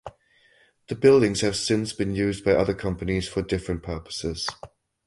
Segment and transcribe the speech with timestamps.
[0.87, 4.47] The buildings have since been used by other companies for different purposes.